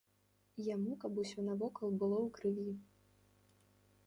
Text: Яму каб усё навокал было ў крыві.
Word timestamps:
Яму 0.67 0.95
каб 1.03 1.21
усё 1.23 1.39
навокал 1.49 1.93
было 2.01 2.17
ў 2.25 2.29
крыві. 2.39 2.73